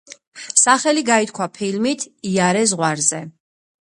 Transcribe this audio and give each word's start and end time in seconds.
სახელი 0.61 1.03
გაითქვა 1.09 1.47
ფილმით 1.59 2.07
„იარე 2.31 2.63
ზღვარზე“. 2.73 3.23